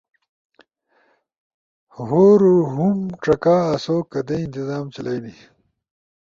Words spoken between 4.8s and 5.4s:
چلائی نی